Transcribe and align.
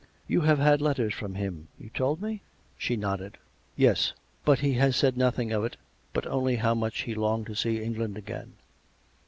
You 0.27 0.41
have 0.41 0.57
had 0.57 0.81
letters 0.81 1.13
from 1.13 1.35
him, 1.35 1.67
you 1.79 1.91
told 1.91 2.23
me 2.23 2.41
.''"She 2.79 2.95
nodded. 2.97 3.37
'"Yes; 3.75 4.13
but 4.43 4.61
he 4.61 4.75
said 4.91 5.15
nothing 5.15 5.51
of 5.51 5.63
it, 5.63 5.77
but 6.11 6.25
only 6.25 6.55
how 6.55 6.73
much 6.73 7.01
he 7.03 7.13
longed 7.13 7.45
to 7.45 7.55
see 7.55 7.83
England 7.83 8.17
again." 8.17 8.53